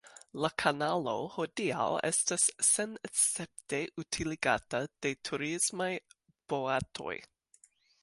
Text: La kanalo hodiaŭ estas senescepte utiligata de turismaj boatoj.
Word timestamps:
La 0.43 0.49
kanalo 0.61 1.11
hodiaŭ 1.33 1.85
estas 2.09 2.47
senescepte 2.69 3.83
utiligata 4.07 4.83
de 5.07 5.15
turismaj 5.31 5.95
boatoj. 6.55 7.17